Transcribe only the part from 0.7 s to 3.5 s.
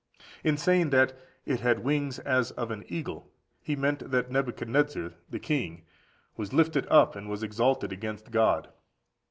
that "it had wings as of an eagle,"